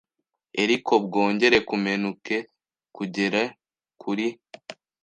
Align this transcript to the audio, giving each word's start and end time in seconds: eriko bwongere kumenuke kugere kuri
eriko 0.61 0.93
bwongere 1.05 1.57
kumenuke 1.69 2.35
kugere 2.95 3.41
kuri 4.01 4.27